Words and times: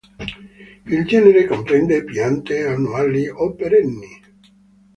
Il 0.87 1.05
genere 1.07 1.45
comprende 1.45 2.03
piante 2.03 2.65
annuali 2.65 3.27
o 3.27 3.53
perenni. 3.53 4.19